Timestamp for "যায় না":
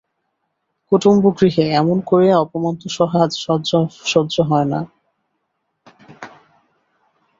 4.35-4.79